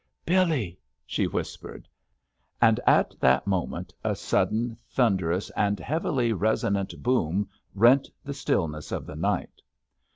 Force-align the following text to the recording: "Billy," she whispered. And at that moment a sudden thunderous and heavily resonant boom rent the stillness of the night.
"Billy," 0.25 0.79
she 1.05 1.27
whispered. 1.27 1.87
And 2.59 2.79
at 2.87 3.13
that 3.19 3.45
moment 3.45 3.93
a 4.03 4.15
sudden 4.15 4.75
thunderous 4.89 5.51
and 5.51 5.79
heavily 5.79 6.33
resonant 6.33 7.03
boom 7.03 7.47
rent 7.75 8.09
the 8.23 8.33
stillness 8.33 8.91
of 8.91 9.05
the 9.05 9.15
night. 9.15 9.61